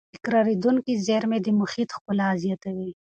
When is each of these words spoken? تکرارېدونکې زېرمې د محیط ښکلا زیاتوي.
تکرارېدونکې 0.15 0.93
زېرمې 1.05 1.39
د 1.43 1.47
محیط 1.59 1.89
ښکلا 1.95 2.29
زیاتوي. 2.43 2.89